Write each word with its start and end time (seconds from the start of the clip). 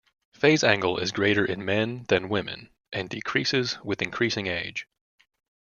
Phase 0.33 0.63
angle 0.63 0.97
is 0.97 1.11
greater 1.11 1.45
in 1.45 1.63
men 1.63 2.05
than 2.07 2.27
women, 2.27 2.71
and 2.91 3.07
decreases 3.07 3.77
with 3.83 4.01
increasing 4.01 4.47
age. 4.47 4.87